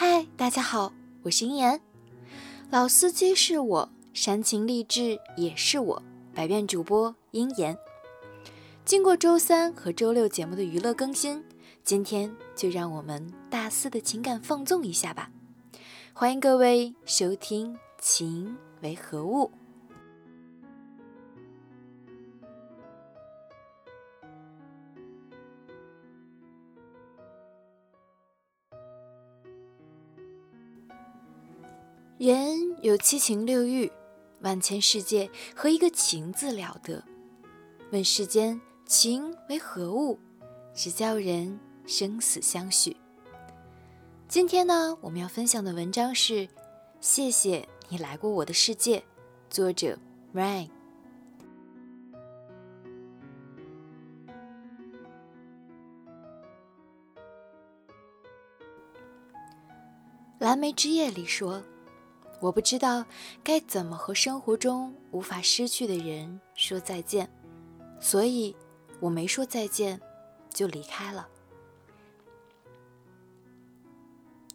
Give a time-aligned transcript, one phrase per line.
[0.00, 0.92] 嗨，大家好，
[1.24, 1.80] 我是英言。
[2.70, 7.76] 老司机是我，煽情励志也是我，百变主播英言。
[8.84, 11.42] 经过周三和周六节目的娱乐更新，
[11.82, 15.32] 今天就让我们大肆的情感放纵一下吧。
[16.12, 19.50] 欢迎各位收听《情为何物》。
[32.18, 33.88] 人有七情六欲，
[34.40, 37.00] 万千世界和一个情字了得。
[37.92, 40.18] 问世间情为何物，
[40.74, 42.96] 只叫人生死相许。
[44.26, 46.34] 今天呢，我们要分享的文章是
[47.00, 48.98] 《谢谢你来过我的世界》，
[49.48, 49.96] 作者
[50.34, 50.68] Rain。
[60.40, 61.62] 蓝莓之夜里说。
[62.40, 63.04] 我不知道
[63.42, 67.28] 该怎么和生活中无法失去的人说再见，
[68.00, 68.54] 所以
[69.00, 70.00] 我没说再见，
[70.50, 71.28] 就离开了。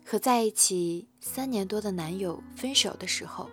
[0.06, 3.50] 和在一起三年多的男友分手的时候，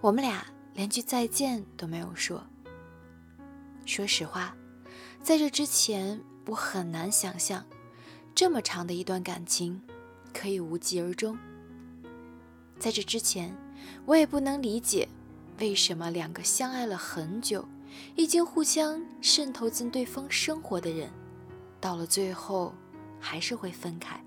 [0.00, 2.44] 我们俩连句再见都没有说。
[3.86, 4.54] 说实话，
[5.22, 7.64] 在这之前，我很难想象
[8.34, 9.80] 这么长的一段感情
[10.34, 11.38] 可以无疾而终。
[12.80, 13.54] 在这之前，
[14.06, 15.06] 我也不能理解，
[15.58, 17.62] 为什么两个相爱了很久，
[18.16, 21.10] 已经互相渗透进对方生活的人，
[21.78, 22.72] 到了最后
[23.20, 24.18] 还是会分开。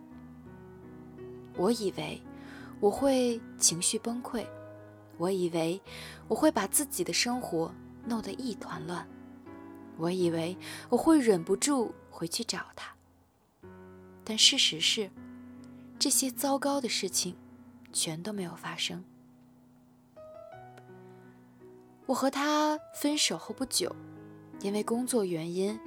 [1.58, 2.22] 我以为
[2.80, 4.46] 我会情绪崩溃，
[5.18, 5.82] 我以为
[6.28, 7.74] 我会把自己的生活
[8.06, 9.08] 弄得一团乱，
[9.98, 10.56] 我以为
[10.90, 12.94] 我会忍不住回去找他。
[14.24, 15.10] 但事实是，
[15.98, 17.36] 这些糟糕的事情。
[17.94, 19.06] 全都没有发生。
[22.06, 23.96] 我和他分手后不久，
[24.60, 25.80] 因为工作原因，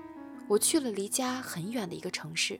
[0.48, 2.58] 我去了离家很远的一个城市。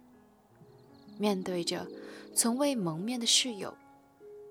[1.18, 1.86] 面对着
[2.34, 3.74] 从未谋面的室友、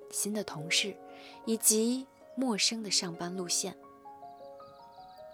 [0.09, 0.97] 新的同事
[1.45, 3.77] 以及陌生的上班路线，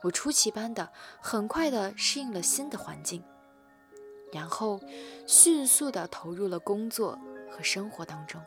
[0.03, 0.91] 我出奇般的
[1.21, 3.23] 很快的适应了新的环境，
[4.33, 4.81] 然后
[5.25, 7.17] 迅速的投入了工作
[7.49, 8.41] 和生活当中。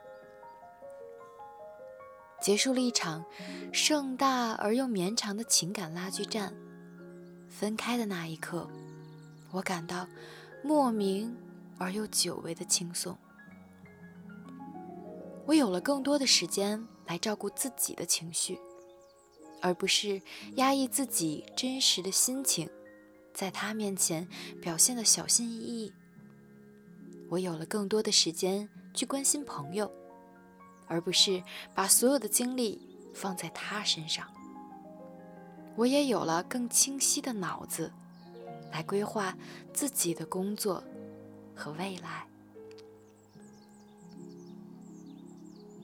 [2.44, 3.24] 结束了一场
[3.72, 6.52] 盛大而又绵长的情感拉锯战。
[7.48, 8.68] 分开的那一刻，
[9.50, 10.06] 我感到
[10.62, 11.34] 莫名
[11.78, 13.16] 而又久违的轻松。
[15.46, 18.58] 我有了更多的时间来照顾自己的情绪，
[19.62, 20.20] 而不是
[20.56, 22.68] 压抑自己真实的心情，
[23.32, 24.28] 在他面前
[24.60, 25.90] 表现的小心翼翼。
[27.30, 29.90] 我有了更多的时间去关心朋友。
[30.86, 31.42] 而不是
[31.74, 32.80] 把所有的精力
[33.14, 34.26] 放在他身上，
[35.76, 37.92] 我也有了更清晰的脑子，
[38.72, 39.36] 来规划
[39.72, 40.82] 自己的工作
[41.54, 42.26] 和未来。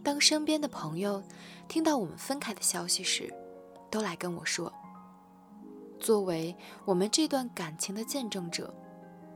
[0.03, 1.23] 当身边的朋友
[1.69, 3.33] 听到我们分开的消息时，
[3.91, 4.73] 都来跟我说，
[5.99, 8.75] 作为我们这段感情的见证者，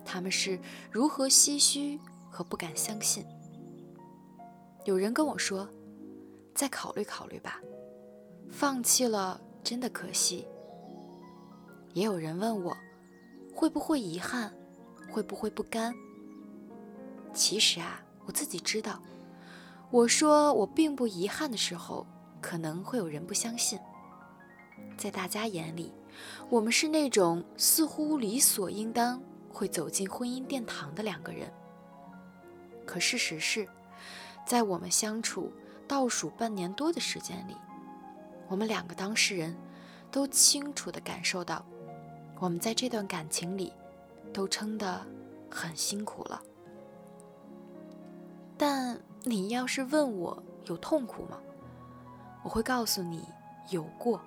[0.04, 0.58] 他们是
[0.90, 2.00] 如何唏嘘
[2.30, 3.24] 和不敢相信。
[4.84, 5.66] 有人跟我说
[6.54, 7.58] ：“再考虑考虑吧，
[8.50, 10.46] 放弃了真的可惜。”
[11.94, 12.76] 也有人问我
[13.54, 14.52] ：“会不会遗憾？
[15.10, 15.94] 会不会不甘？”
[17.32, 19.00] 其实啊，我自己知道。
[19.90, 22.06] 我说我并不遗憾的时候，
[22.42, 23.78] 可能会有人不相信。
[24.98, 25.94] 在大家眼里，
[26.50, 31.50] 我们是那种似乎理所应当会走进婚姻殿堂的两个人。
[32.84, 33.66] 可事实是。
[34.44, 35.52] 在我们相处
[35.88, 37.56] 倒数半年多的时间里，
[38.48, 39.56] 我们两个当事人
[40.10, 41.64] 都清楚地感受到，
[42.38, 43.72] 我们在这段感情里
[44.32, 45.04] 都撑得
[45.50, 46.42] 很辛苦了。
[48.56, 51.38] 但你要是问我有痛苦吗？
[52.42, 53.26] 我会告诉你
[53.70, 54.20] 有过。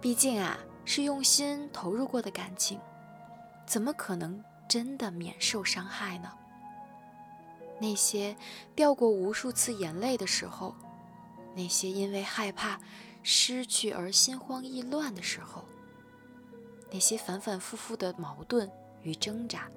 [0.00, 2.78] 毕竟啊，是用心投入过的感情，
[3.66, 6.30] 怎么可能真的免受伤害呢？
[7.82, 8.36] 那些
[8.76, 10.72] 掉过无数次眼泪的时候，
[11.56, 12.80] 那些因为害怕
[13.24, 15.64] 失去而心慌意乱的时候，
[16.92, 18.70] 那些反反复复的矛盾
[19.02, 19.68] 与挣扎，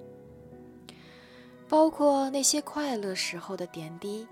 [1.68, 4.28] 包括那些快乐时候的点滴，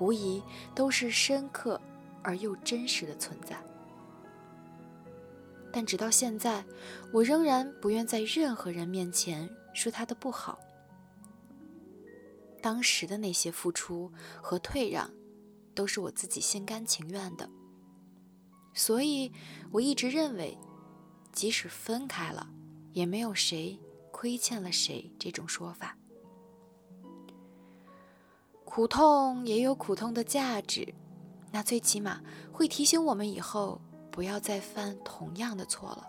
[0.00, 0.42] 无疑
[0.74, 1.78] 都是深刻
[2.22, 3.54] 而又真实的存在。
[5.70, 6.64] 但直到现在，
[7.12, 10.58] 我仍然不愿在任何人面前说他的不好。
[12.62, 14.10] 当时的那些付出
[14.40, 15.10] 和退让，
[15.74, 17.50] 都是我自己心甘情愿的。
[18.72, 19.30] 所以，
[19.70, 20.56] 我一直认为，
[21.32, 22.48] 即使分开了，
[22.92, 23.78] 也没有谁
[24.10, 25.98] 亏欠了谁这种说法。
[28.64, 30.94] 苦痛也有苦痛的价值，
[31.50, 33.78] 那最起码会提醒我们以后
[34.10, 36.08] 不要再犯同样的错了。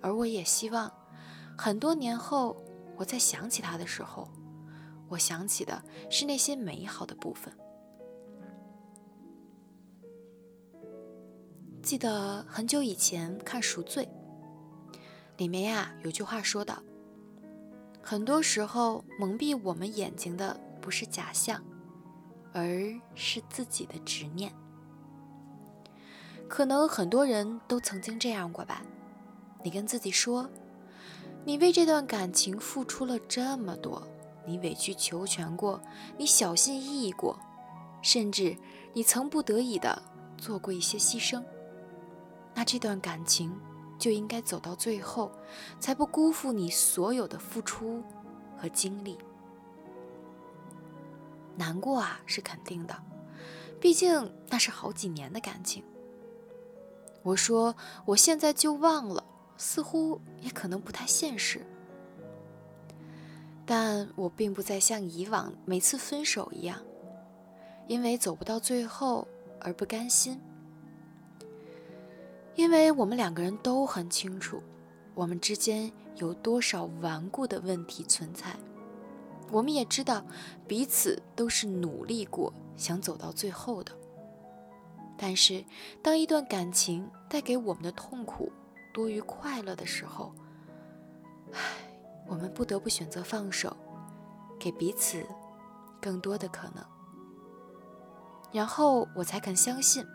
[0.00, 0.92] 而我也希望，
[1.58, 2.56] 很多年后
[2.96, 4.28] 我再想起他的时候，
[5.08, 7.52] 我想起的是那些美好的部分。
[11.82, 14.08] 记得很久以前看《赎罪》，
[15.36, 16.82] 里面呀有句话说道
[18.02, 21.62] ：“很多时候蒙蔽我们眼睛的不是假象，
[22.52, 22.66] 而
[23.14, 24.52] 是自己的执念。”
[26.48, 28.82] 可能很多人都曾经这样过吧。
[29.62, 30.48] 你跟自己说，
[31.44, 34.06] 你为这段感情付出了这么多，
[34.46, 35.80] 你委曲求全过，
[36.16, 37.38] 你小心翼翼过，
[38.00, 38.56] 甚至
[38.92, 40.00] 你曾不得已的
[40.38, 41.42] 做过一些牺牲。
[42.54, 43.52] 那这段感情
[43.98, 45.30] 就应该走到最后，
[45.78, 48.02] 才不辜负你所有的付出
[48.56, 49.18] 和精力。
[51.56, 53.02] 难过啊，是肯定的，
[53.80, 55.82] 毕竟那是好几年的感情。
[57.22, 59.24] 我说我现在就忘了。
[59.58, 61.66] 似乎也可能不太现实，
[63.66, 66.80] 但我并不再像以往每次分手一样，
[67.88, 69.26] 因为走不到最后
[69.60, 70.40] 而不甘心。
[72.54, 74.62] 因为我们两个人都很清楚，
[75.14, 78.56] 我们之间有多少顽固的问题存在，
[79.50, 80.24] 我们也知道
[80.66, 83.92] 彼此都是努力过想走到最后的。
[85.18, 85.64] 但是，
[86.02, 88.52] 当一段感情带给我们的痛苦，
[88.94, 90.32] 多于快乐的时候，
[91.52, 91.60] 唉，
[92.26, 93.76] 我们不得不选择放手，
[94.58, 95.24] 给彼此
[96.00, 96.84] 更多的可能。
[98.52, 100.06] 然后我才肯相信，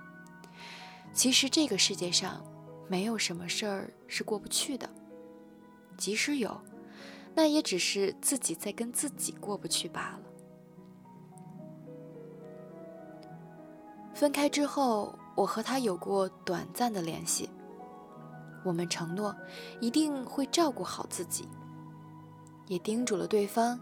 [1.14, 2.44] 其实这个世界上
[2.88, 4.90] 没有什么事儿是过不去的，
[5.98, 6.60] 即使有，
[7.34, 10.20] 那也只是自己在跟自己过不去罢了。
[14.14, 17.50] 分开之后，我和他有过短暂的联系。
[18.64, 19.36] 我们承诺
[19.80, 21.48] 一定会照顾好自己，
[22.72, 23.78] 也叮嘱了对方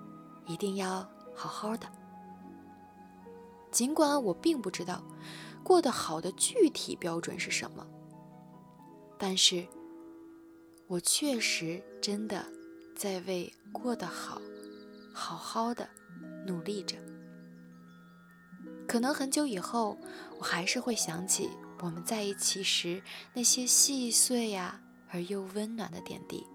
[0.47, 1.87] 一定要好好的。
[3.69, 5.03] 尽管我并不知道
[5.63, 7.85] 过得好的具体标准是什么，
[9.19, 9.63] 但是
[10.87, 12.43] 我确实真的
[12.95, 14.41] 在为过得好、
[15.13, 15.87] 好好的
[16.47, 16.97] 努力着。
[18.87, 19.99] 可能很久以后，
[20.39, 21.47] 我还是会想起。
[21.81, 23.03] 我们在一起时
[23.35, 24.81] 那些细碎呀
[25.11, 26.45] 而又温暖的点滴，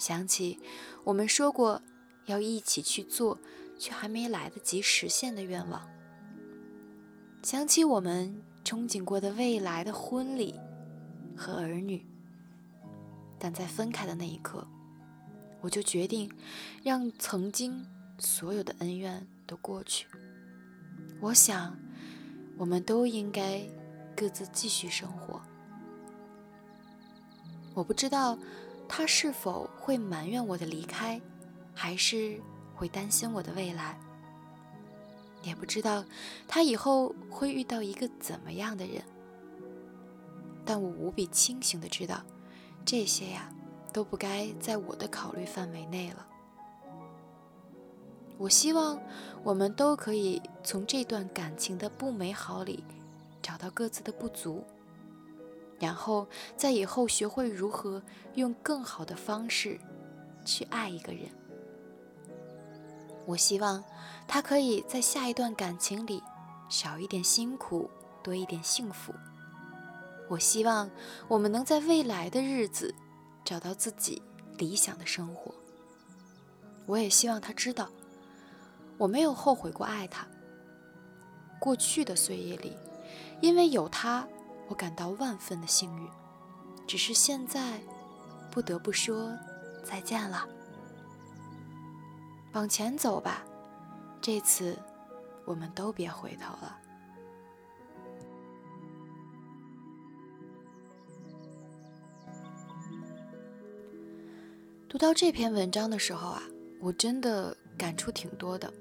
[0.00, 0.58] 想起
[1.04, 1.82] 我们说过
[2.24, 3.38] 要一起去做
[3.78, 5.86] 却还没来得及实现的愿望，
[7.42, 10.58] 想起我们憧憬过的未来的婚礼
[11.36, 12.06] 和儿女，
[13.38, 14.66] 但在分开的那一刻，
[15.60, 16.32] 我就决定
[16.82, 17.86] 让曾经
[18.18, 20.06] 所有的恩怨都过去。
[21.20, 21.78] 我想，
[22.56, 23.62] 我们都应该。
[24.16, 25.40] 各自继续生活。
[27.72, 28.38] 我不知道
[28.92, 31.20] 他是否会埋怨我的离开，
[31.72, 32.40] 还是
[32.74, 33.96] 会担心我的未来。
[35.42, 36.04] 也不知道
[36.48, 39.00] 他以后会遇到一个怎么样的人。
[40.64, 42.20] 但我无比清醒的知道，
[42.84, 43.48] 这些呀
[43.92, 46.26] 都不该在我的考虑范围内了。
[48.38, 49.00] 我希望
[49.44, 52.82] 我们都可以从这段感情的不美好里。
[53.40, 54.62] 找到各自的不足，
[55.80, 58.00] 然后在以后学会如何
[58.34, 59.80] 用更好的方式
[60.44, 61.28] 去爱一个人。
[63.26, 63.82] 我希望
[64.28, 66.22] 他可以在下一段感情里
[66.68, 67.90] 少一点辛苦，
[68.22, 69.12] 多一点幸福。
[70.28, 70.88] 我希望
[71.26, 72.94] 我们能在未来的日子
[73.44, 74.22] 找到自己
[74.58, 75.52] 理想的生活。
[76.86, 77.88] 我也希望他知道，
[78.98, 80.26] 我没有后悔过爱他。
[81.58, 82.76] 过去的岁月里。
[83.40, 84.28] 因为有他，
[84.70, 86.08] 我感到万分的幸运。
[86.86, 87.80] 只是现在，
[88.50, 89.36] 不得不说
[89.84, 90.48] 再见了。
[92.52, 93.44] 往前走吧，
[94.20, 94.76] 这次
[95.44, 96.78] 我们都别回头了。
[104.88, 106.42] 读到这篇文章的时候啊，
[106.80, 108.72] 我真的感触挺多的，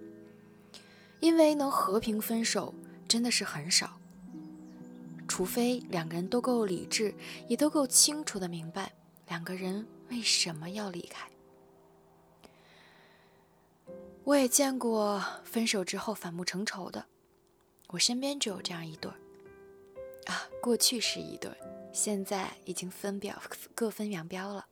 [1.20, 2.74] 因为能和平分手
[3.08, 3.99] 真的是很少。
[5.40, 7.16] 除非两个人都够理智，
[7.48, 8.92] 也都够清楚的明白
[9.30, 11.30] 两个人为什么要离开。
[14.26, 17.06] 我也见过分手之后反目成仇的，
[17.88, 19.16] 我身边就有这样一对儿。
[20.26, 21.50] 啊，过去是一对，
[21.94, 23.42] 现在已经分表
[23.74, 24.68] 各分两标了。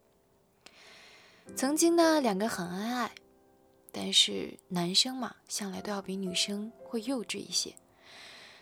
[1.55, 3.11] 曾经呢，两个很恩爱，
[3.93, 7.73] 但是男生嘛，向来都要比女生会幼稚一些，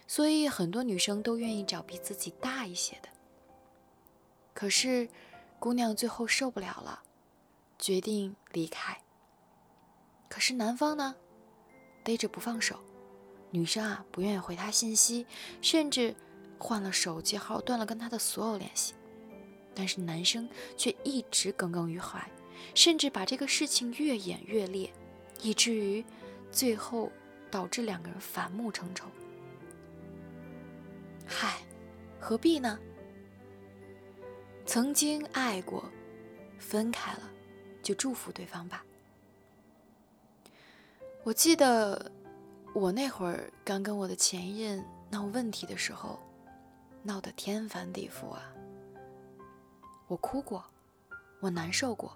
[0.08, 3.10] 所以很多女生都愿意找比自己大一些的。
[4.54, 5.10] 可是，
[5.60, 7.02] 姑娘最后受不了了，
[7.78, 9.02] 决定离开。
[10.30, 11.16] 可是男方呢，
[12.04, 12.80] 逮着不放手，
[13.52, 15.26] 女生啊不愿意回他信息，
[15.62, 16.16] 甚至
[16.58, 18.94] 换了手机号，断了跟他的所有联系。
[19.74, 20.48] 但是男生
[20.78, 22.26] 却一直耿耿于怀，
[22.74, 24.94] 甚至把这个事情越演越烈，
[25.42, 26.06] 以至于
[26.52, 27.12] 最后
[27.52, 29.08] 导致两个人反目成仇。
[31.26, 31.60] 嗨，
[32.20, 32.80] 何必呢？
[34.66, 35.84] 曾经爱过，
[36.60, 37.30] 分开了，
[37.82, 38.84] 就祝福对方吧。
[41.24, 42.12] 我记得
[42.74, 46.20] 我那会儿刚跟我的前任闹问题的时候，
[47.02, 48.54] 闹得天翻地覆啊！
[50.08, 50.64] 我哭过，
[51.40, 52.16] 我难受过，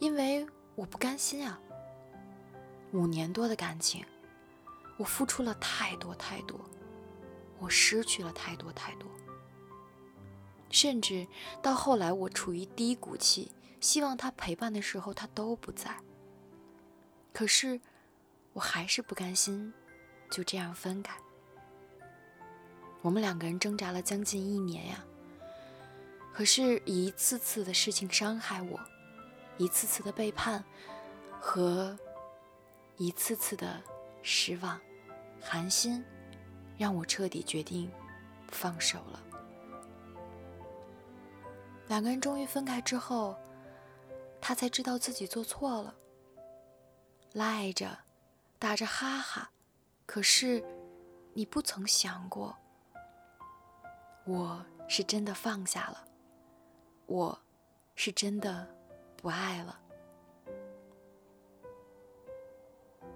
[0.00, 0.44] 因为
[0.74, 1.60] 我不甘心啊。
[2.92, 4.04] 五年多的感情，
[4.96, 6.60] 我付出了太多太多，
[7.62, 9.08] 我失去了太多太多。
[10.70, 11.26] 甚至
[11.62, 15.94] 到后来，我处于低谷期，希望他陪伴的时候，他都不在。
[17.32, 17.80] 可是，
[18.54, 19.72] 我还是不甘心
[20.30, 21.16] 就这样分开。
[23.02, 25.04] 我们两个人挣扎了将近一年呀。
[26.32, 28.80] 可是，一次次的事情伤害我，
[29.58, 30.64] 一次次的背叛
[31.38, 31.98] 和
[32.96, 33.82] 一次次的
[34.22, 34.80] 失望、
[35.40, 36.02] 寒心，
[36.82, 37.88] 让我彻底决定
[38.48, 39.22] 放手了。
[41.86, 43.38] 两个人终于分开之后，
[44.40, 45.94] 他才知道自己做错了，
[47.34, 47.96] 赖着，
[48.58, 49.48] 打着哈哈。
[50.06, 50.60] 可是，
[51.32, 52.56] 你不曾想过，
[54.24, 56.04] 我是真的放下了，
[57.06, 57.38] 我
[57.94, 58.68] 是真的
[59.16, 59.78] 不爱了。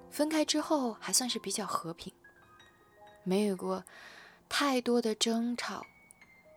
[0.09, 2.15] 分开之后还算是比较和平，
[3.27, 3.85] 没有过
[4.49, 5.85] 太多的争吵，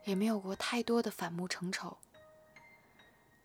[0.06, 1.98] 也没有过太多的反目成仇。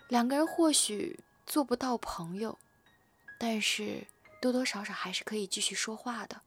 [0.09, 2.59] 两个人或许做不到朋友，
[3.39, 4.07] 但是
[4.43, 6.43] 多多少少还是可以继续说话的。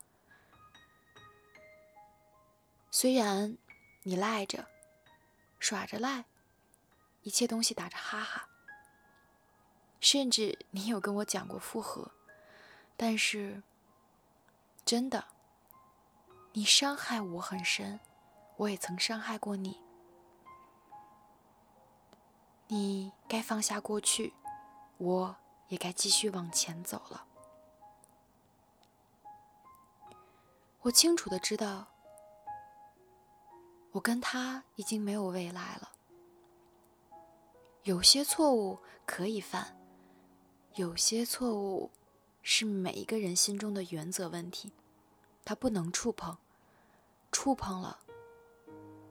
[2.91, 3.57] 虽然
[4.03, 4.67] 你赖着，
[5.59, 6.25] 耍着赖，
[7.23, 8.49] 一切东西打着哈哈，
[9.99, 12.11] 甚至你有跟我讲过复合，
[12.95, 13.63] 但是
[14.85, 15.25] 真的，
[16.57, 17.99] 你伤害我很深，
[18.55, 19.79] 我也曾伤害过你。
[22.65, 24.33] 你该放下过去，
[24.97, 25.35] 我
[25.67, 27.27] 也该继续往前走了。
[30.79, 31.89] 我清楚的知道，
[33.91, 35.91] 我跟他已经没有未来了。
[37.83, 39.77] 有些错误可以犯，
[40.73, 41.91] 有些错误
[42.41, 44.73] 是每一个人心中的原则问题，
[45.45, 46.35] 他不能触碰，
[47.31, 47.97] 触碰了，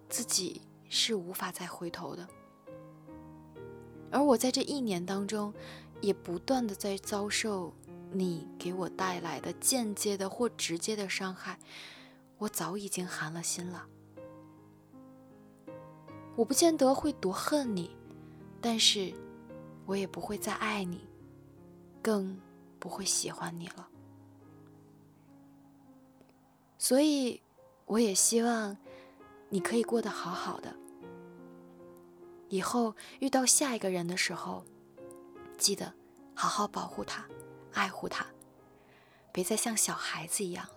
[0.09, 2.27] 自己是无法再回头的。
[4.11, 5.53] 而我在这一年当中，
[6.01, 7.73] 也不断的在遭受
[8.13, 11.59] 你给我带来的间接的或直接的伤害，
[12.39, 13.87] 我早已经寒了心了。
[16.37, 17.97] 我不见得会多恨你，
[18.61, 19.13] 但是
[19.87, 21.09] 我也不会再爱你，
[22.03, 22.39] 更
[22.79, 23.89] 不会喜欢你了。
[26.79, 27.43] 所以，
[27.87, 28.77] 我也希望
[29.49, 30.77] 你可以过得好好的。
[32.49, 34.65] 以后遇到下一个人的时候，
[35.57, 35.93] 记得
[36.35, 37.27] 好好保护他，
[37.73, 38.27] 爱护他，
[39.33, 40.73] 别再像小孩子一样了。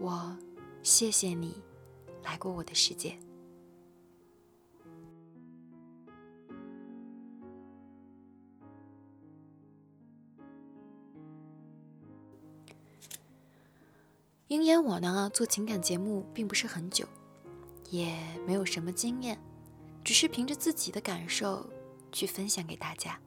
[0.00, 0.36] 我
[0.82, 1.62] 谢谢你
[2.22, 3.18] 来过我的世界。
[14.48, 17.04] 鹰眼我呢，做情感节目并不是很久，
[17.90, 19.36] 也没有什么经验。
[20.04, 21.68] 只是凭着自己的感受
[22.12, 23.18] 去分享给大家。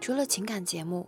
[0.00, 1.06] 除了情感节目，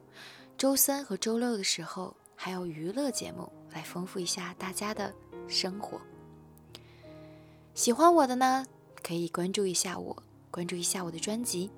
[0.57, 5.13] 周三和周六的时候还有娱乐节目来丰富一下大家的
[5.49, 6.01] 生活。
[7.75, 8.65] 喜欢我的呢，
[9.03, 11.69] 可以关注一下我，关注一下我的专辑，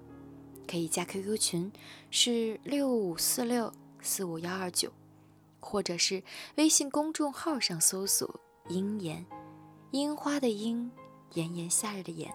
[0.68, 1.72] 可以加 QQ 群
[2.10, 4.92] 是六五四六四五幺二九，
[5.60, 6.22] 或者是
[6.56, 9.24] 微信公众号上搜索“樱言”，
[9.92, 10.90] 樱花的樱，
[11.34, 12.34] 炎炎夏日的炎。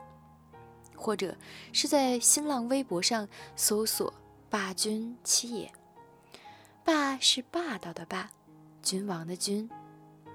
[0.96, 1.36] 或者
[1.74, 4.14] 是在新浪微博上搜索
[4.50, 5.70] “霸君七爷”，
[6.86, 8.32] 霸是霸道的霸，
[8.82, 9.70] 君王的君，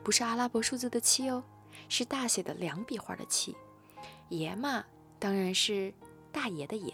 [0.05, 1.43] 不是阿拉伯数字的七哦，
[1.89, 3.57] 是大写的两笔画的七。
[4.29, 4.85] 爷嘛，
[5.19, 5.95] 当然是
[6.31, 6.93] 大爷的爷。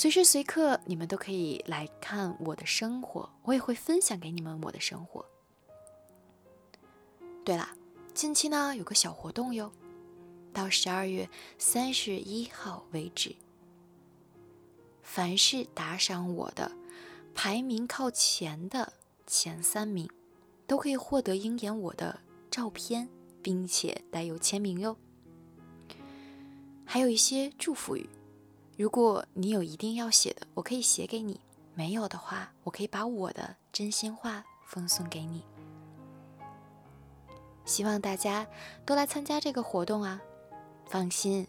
[0.00, 5.22] 随时随刻，你们都可以来看我的生活，我也会分享给你们我的生活。
[7.44, 7.68] 对了，
[8.14, 9.70] 近期呢有个小活动哟，
[10.54, 11.28] 到十二月
[11.58, 13.36] 三十一号为止，
[15.02, 16.72] 凡是打赏我的，
[17.34, 18.94] 排名靠前的
[19.26, 20.08] 前三名，
[20.66, 22.18] 都可以获得鹰眼我的
[22.50, 23.06] 照片，
[23.42, 24.96] 并且带有签名哟。
[26.86, 28.08] 还有一些祝福语。
[28.80, 31.34] 如果你有一定要写的，我可以写给你；
[31.74, 35.44] 没有的话，我可以把我的真心话奉送给你。
[37.66, 38.46] 希望大家
[38.86, 40.18] 都来参加这个活动啊！
[40.86, 41.46] 放心，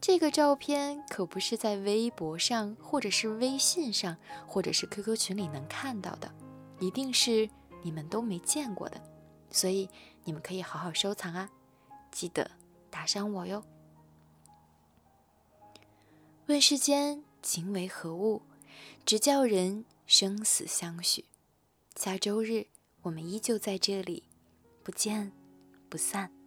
[0.00, 4.16] 这个照片可不是在微博上，或者是微信上，
[4.46, 6.32] 或者是 QQ 群里能看到的，
[6.78, 7.50] 一定是
[7.82, 9.02] 你们都没见过的，
[9.50, 9.90] 所以
[10.22, 11.50] 你们可以好好收藏啊！
[12.12, 12.48] 记得
[12.88, 13.64] 打赏我哟。
[16.48, 18.40] 问世间情为何物，
[19.04, 21.26] 直叫人生死相许。
[21.94, 22.68] 下周日
[23.02, 24.22] 我们依旧在这里，
[24.82, 25.30] 不见
[25.90, 26.37] 不散。